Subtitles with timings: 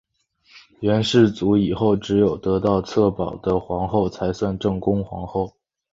[0.79, 5.55] 元世祖以后只有得到策宝的皇后才算正宫皇后。